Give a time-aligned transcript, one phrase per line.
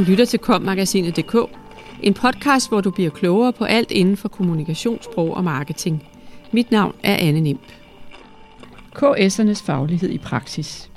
[0.00, 1.36] Du lytter til kommagasinet.dk,
[2.02, 6.08] en podcast, hvor du bliver klogere på alt inden for kommunikationssprog og marketing.
[6.52, 7.60] Mit navn er Anne Nimp.
[8.96, 10.90] KS'ernes faglighed i praksis.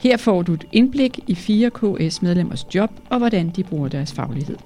[0.00, 4.56] Her får du et indblik i fire KS-medlemmers job og hvordan de bruger deres faglighed.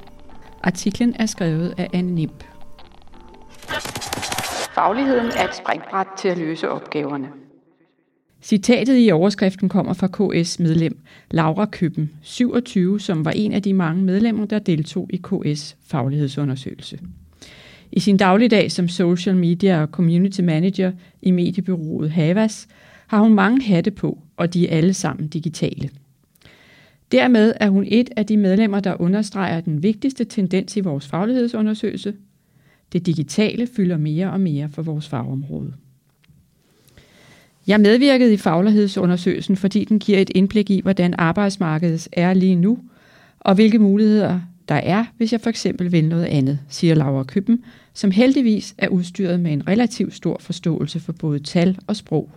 [0.63, 2.45] Artiklen er skrevet af Anne Nimp.
[4.75, 7.46] Fagligheden er et springbræt til at løse opgaverne.
[8.47, 10.99] Citatet i overskriften kommer fra KS-medlem
[11.31, 16.99] Laura Køben, 27, som var en af de mange medlemmer, der deltog i KS faglighedsundersøgelse.
[17.93, 22.69] I sin dagligdag som social media og community manager i mediebyrået Havas
[23.07, 25.91] har hun mange hatte på, og de er alle sammen digitale.
[27.13, 32.15] Dermed er hun et af de medlemmer, der understreger den vigtigste tendens i vores faglighedsundersøgelse.
[32.93, 35.73] Det digitale fylder mere og mere for vores fagområde.
[37.67, 42.79] Jeg medvirkede i faglighedsundersøgelsen, fordi den giver et indblik i, hvordan arbejdsmarkedet er lige nu,
[43.41, 47.65] og hvilke muligheder der er, hvis jeg for eksempel vil noget andet, siger Laura Køben,
[47.95, 52.31] som heldigvis er udstyret med en relativt stor forståelse for både tal og sprog.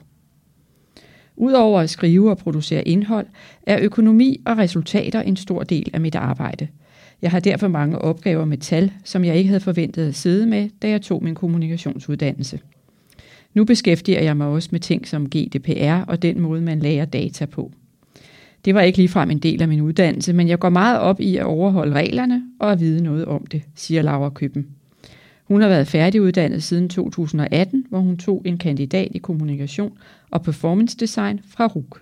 [1.36, 3.28] Udover at skrive og producere indhold,
[3.64, 6.67] er økonomi og resultater en stor del af mit arbejde.
[7.22, 10.70] Jeg har derfor mange opgaver med tal, som jeg ikke havde forventet at sidde med,
[10.82, 12.59] da jeg tog min kommunikationsuddannelse.
[13.53, 17.45] Nu beskæftiger jeg mig også med ting som GDPR og den måde, man lærer data
[17.45, 17.72] på.
[18.66, 21.38] Det var ikke ligefrem en del af min uddannelse, men jeg går meget op i
[21.38, 24.67] at overholde reglerne og at vide noget om det, siger Laura Køben.
[25.44, 29.97] Hun har været færdiguddannet siden 2018, hvor hun tog en kandidat i kommunikation
[30.31, 32.02] og performance design fra RUK.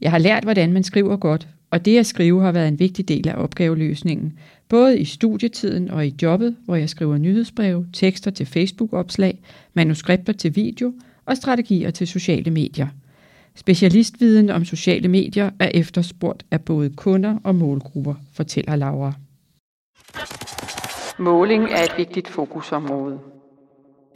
[0.00, 3.08] Jeg har lært, hvordan man skriver godt, og det at skrive har været en vigtig
[3.08, 4.38] del af opgaveløsningen,
[4.68, 9.40] både i studietiden og i jobbet, hvor jeg skriver nyhedsbreve, tekster til Facebook-opslag,
[9.74, 10.92] manuskripter til video
[11.26, 12.88] og strategier til sociale medier.
[13.54, 19.12] Specialistviden om sociale medier er efterspurgt af både kunder og målgrupper, fortæller Laura.
[21.18, 23.18] Måling er et vigtigt fokusområde.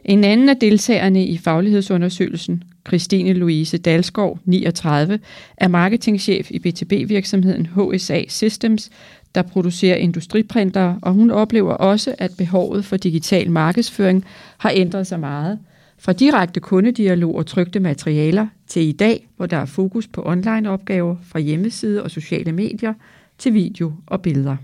[0.05, 5.19] En anden af deltagerne i faglighedsundersøgelsen, Christine Louise Dalskov, 39,
[5.57, 8.89] er marketingchef i BTB-virksomheden HSA Systems,
[9.35, 14.25] der producerer industriprintere, og hun oplever også, at behovet for digital markedsføring
[14.57, 15.59] har ændret sig meget.
[15.97, 21.15] Fra direkte kundedialog og trygte materialer til i dag, hvor der er fokus på online-opgaver
[21.23, 22.93] fra hjemmeside og sociale medier
[23.37, 24.55] til video og billeder.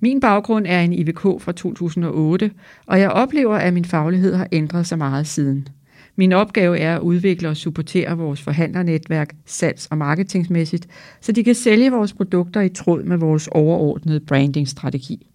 [0.00, 2.50] Min baggrund er en IVK fra 2008,
[2.86, 5.68] og jeg oplever, at min faglighed har ændret sig meget siden.
[6.16, 10.86] Min opgave er at udvikle og supportere vores forhandlernetværk salgs- og marketingsmæssigt,
[11.20, 15.26] så de kan sælge vores produkter i tråd med vores overordnede brandingstrategi.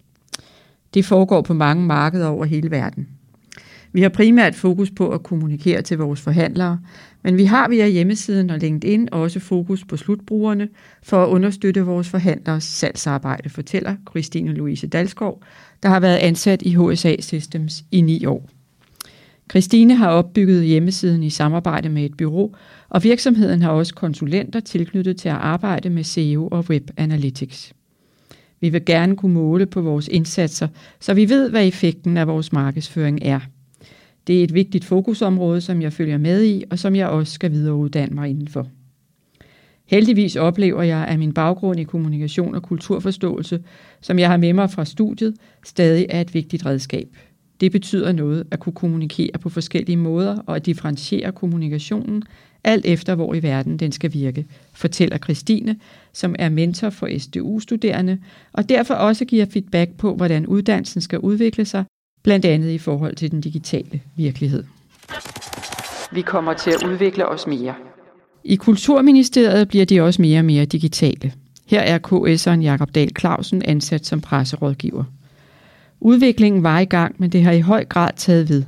[0.94, 3.08] Det foregår på mange markeder over hele verden.
[3.92, 6.78] Vi har primært fokus på at kommunikere til vores forhandlere,
[7.22, 10.68] men vi har via hjemmesiden og LinkedIn også fokus på slutbrugerne
[11.02, 15.42] for at understøtte vores forhandlers salgsarbejde, fortæller Christine Louise Dalskov,
[15.82, 18.61] der har været ansat i HSA Systems i ni år.
[19.52, 22.54] Christine har opbygget hjemmesiden i samarbejde med et bureau,
[22.88, 27.72] og virksomheden har også konsulenter tilknyttet til at arbejde med SEO og Web Analytics.
[28.60, 30.68] Vi vil gerne kunne måle på vores indsatser,
[31.00, 33.40] så vi ved, hvad effekten af vores markedsføring er.
[34.26, 37.52] Det er et vigtigt fokusområde, som jeg følger med i, og som jeg også skal
[37.52, 38.66] videreuddanne mig indenfor.
[39.86, 43.62] Heldigvis oplever jeg, at min baggrund i kommunikation og kulturforståelse,
[44.00, 47.08] som jeg har med mig fra studiet, stadig er et vigtigt redskab.
[47.62, 52.22] Det betyder noget at kunne kommunikere på forskellige måder og at differentiere kommunikationen,
[52.64, 55.76] alt efter hvor i verden den skal virke, fortæller Christine,
[56.12, 58.18] som er mentor for SDU-studerende,
[58.52, 61.84] og derfor også giver feedback på, hvordan uddannelsen skal udvikle sig,
[62.22, 64.64] blandt andet i forhold til den digitale virkelighed.
[66.12, 67.74] Vi kommer til at udvikle os mere.
[68.44, 71.32] I Kulturministeriet bliver de også mere og mere digitale.
[71.66, 75.04] Her er KS'eren Jakob Dahl Clausen ansat som presserådgiver.
[76.04, 78.62] Udviklingen var i gang, men det har i høj grad taget ved.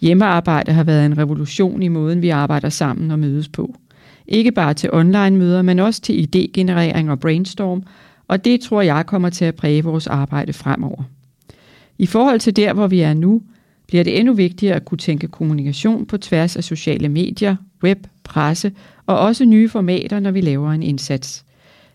[0.00, 3.74] Hjemmearbejde har været en revolution i måden, vi arbejder sammen og mødes på.
[4.26, 7.82] Ikke bare til online-møder, men også til idégenerering og brainstorm,
[8.28, 11.02] og det tror jeg kommer til at præge vores arbejde fremover.
[11.98, 13.42] I forhold til der, hvor vi er nu,
[13.86, 18.72] bliver det endnu vigtigere at kunne tænke kommunikation på tværs af sociale medier, web, presse
[19.06, 21.44] og også nye formater, når vi laver en indsats.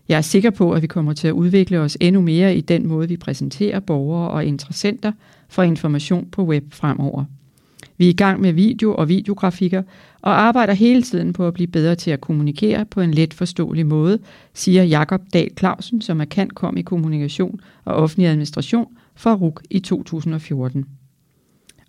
[0.08, 2.86] Jeg er sikker på, at vi kommer til at udvikle os endnu mere i den
[2.86, 5.12] måde, vi præsenterer borgere og interessenter
[5.48, 7.24] for information på web fremover.
[7.98, 9.82] Vi er i gang med video og videografikker
[10.22, 13.86] og arbejder hele tiden på at blive bedre til at kommunikere på en let forståelig
[13.86, 14.18] måde,
[14.54, 19.62] siger Jakob Dahl Clausen, som er kant kom i kommunikation og offentlig administration fra RUK
[19.70, 20.84] i 2014.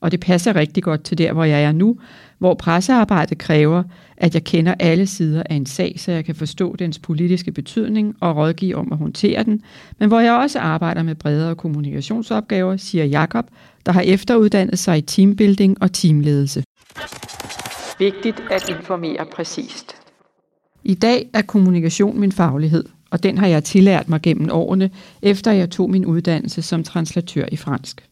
[0.01, 1.97] Og det passer rigtig godt til der, hvor jeg er nu,
[2.37, 3.83] hvor pressearbejdet kræver,
[4.17, 8.15] at jeg kender alle sider af en sag, så jeg kan forstå dens politiske betydning
[8.19, 9.61] og rådgive om at håndtere den,
[9.99, 13.45] men hvor jeg også arbejder med bredere kommunikationsopgaver, siger Jakob,
[13.85, 16.63] der har efteruddannet sig i teambuilding og teamledelse.
[17.99, 19.95] Vigtigt at informere præcist.
[20.83, 24.89] I dag er kommunikation min faglighed, og den har jeg tillært mig gennem årene,
[25.21, 28.03] efter jeg tog min uddannelse som translatør i fransk.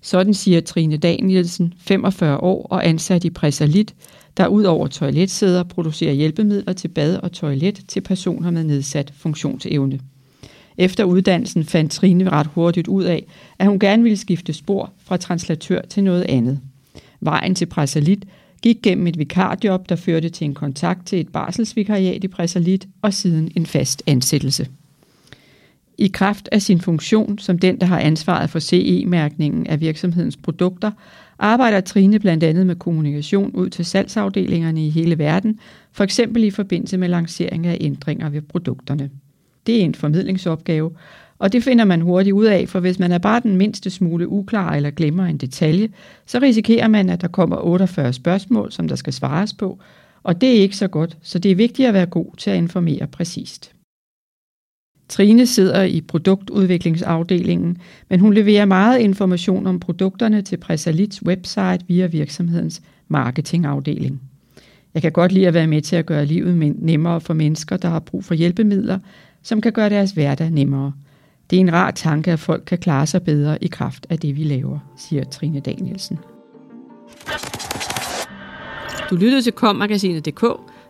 [0.00, 3.94] Sådan siger Trine Danielsen, 45 år og ansat i Presalit,
[4.36, 10.00] der ud over toiletsæder producerer hjælpemidler til bad og toilet til personer med nedsat funktionsevne.
[10.78, 13.26] Efter uddannelsen fandt Trine ret hurtigt ud af,
[13.58, 16.60] at hun gerne ville skifte spor fra translatør til noget andet.
[17.20, 18.24] Vejen til Presalit
[18.62, 23.14] gik gennem et vikarjob, der førte til en kontakt til et barselsvikariat i Presalit og
[23.14, 24.66] siden en fast ansættelse.
[25.98, 30.90] I kraft af sin funktion som den, der har ansvaret for CE-mærkningen af virksomhedens produkter,
[31.38, 35.60] arbejder Trine blandt andet med kommunikation ud til salgsafdelingerne i hele verden,
[35.92, 39.10] for eksempel i forbindelse med lancering af ændringer ved produkterne.
[39.66, 40.90] Det er en formidlingsopgave,
[41.38, 44.28] og det finder man hurtigt ud af, for hvis man er bare den mindste smule
[44.28, 45.88] uklar eller glemmer en detalje,
[46.26, 49.78] så risikerer man, at der kommer 48 spørgsmål, som der skal svares på,
[50.22, 52.56] og det er ikke så godt, så det er vigtigt at være god til at
[52.56, 53.77] informere præcist.
[55.08, 57.78] Trine sidder i produktudviklingsafdelingen,
[58.08, 64.20] men hun leverer meget information om produkterne til Presalits website via virksomhedens marketingafdeling.
[64.94, 67.88] Jeg kan godt lide at være med til at gøre livet nemmere for mennesker, der
[67.88, 68.98] har brug for hjælpemidler,
[69.42, 70.92] som kan gøre deres hverdag nemmere.
[71.50, 74.36] Det er en rar tanke, at folk kan klare sig bedre i kraft af det,
[74.36, 76.18] vi laver, siger Trine Danielsen.
[79.10, 80.44] Du lyttede til kommagasinet.dk,